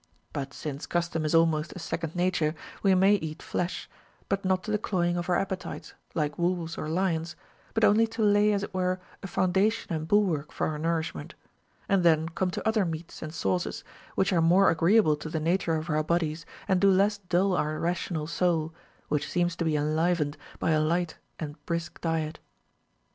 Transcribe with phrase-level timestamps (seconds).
[0.33, 3.87] But since custom is almost a second nature, we may eat flesh,
[4.29, 7.35] but not to the cloying of our appetites, like Λvolves or lions,
[7.75, 11.35] but only to lay as it were a foundation and bulwark for our nourishment,—
[11.87, 13.83] and then come to other meats and sauces
[14.15, 17.77] which are more agreeable to the nature of our bodies and do less dull our
[17.77, 18.73] rational soul,
[19.07, 22.39] which seems to be enlivened by a light and brisk diet.